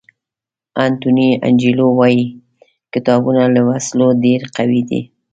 [0.83, 2.23] انټوني انجیلو وایي
[2.93, 5.01] کتابونه له وسلو ډېر قوي دي.